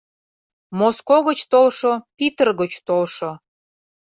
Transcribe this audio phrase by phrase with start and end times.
[0.77, 3.31] Моско гыч толшо, Питыр гыч толшо